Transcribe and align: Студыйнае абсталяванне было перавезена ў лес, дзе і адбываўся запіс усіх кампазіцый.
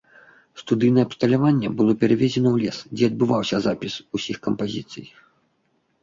Студыйнае 0.59 1.03
абсталяванне 1.07 1.69
было 1.81 1.91
перавезена 2.03 2.49
ў 2.55 2.63
лес, 2.63 2.77
дзе 2.93 3.03
і 3.09 3.09
адбываўся 3.11 3.57
запіс 3.67 3.93
усіх 4.19 4.37
кампазіцый. 4.49 5.05